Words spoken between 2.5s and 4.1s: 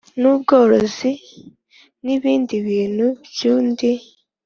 bintu by undi